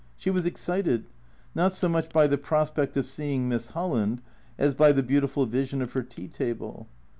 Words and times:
She 0.17 0.31
was 0.31 0.47
excited, 0.47 1.05
not 1.53 1.73
so 1.73 1.87
much 1.87 2.09
by 2.09 2.25
the 2.25 2.39
prospect 2.39 2.97
of 2.97 3.05
seeing 3.05 3.47
Miss 3.47 3.69
Holland 3.69 4.23
as 4.57 4.73
by 4.73 4.91
the 4.91 5.03
beautiful 5.03 5.45
vision 5.45 5.79
of 5.79 5.93
her 5.93 6.01
tea 6.01 6.27
table. 6.27 6.87